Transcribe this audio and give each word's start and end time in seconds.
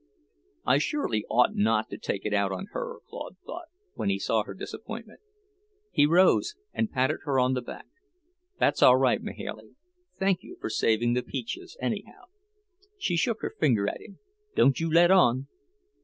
"I 0.65 0.79
surely 0.79 1.25
ought 1.29 1.53
not 1.53 1.91
to 1.91 1.97
take 1.99 2.25
it 2.25 2.33
out 2.33 2.51
on 2.51 2.69
her," 2.71 3.01
Claude 3.07 3.37
thought, 3.45 3.67
when 3.93 4.09
he 4.09 4.17
saw 4.17 4.41
her 4.41 4.55
disappointment. 4.55 5.19
He 5.91 6.07
rose 6.07 6.55
and 6.73 6.89
patted 6.89 7.19
her 7.25 7.37
on 7.39 7.53
the 7.53 7.61
back. 7.61 7.85
"That's 8.57 8.81
all 8.81 8.97
right, 8.97 9.21
Mahailey. 9.21 9.75
Thank 10.17 10.41
you 10.41 10.57
for 10.59 10.71
saving 10.71 11.13
the 11.13 11.21
peaches, 11.21 11.77
anyhow." 11.79 12.23
She 12.97 13.15
shook 13.15 13.43
her 13.43 13.53
finger 13.59 13.87
at 13.87 14.01
him. 14.01 14.17
"Don't 14.55 14.79
you 14.79 14.91
let 14.91 15.11
on!" 15.11 15.45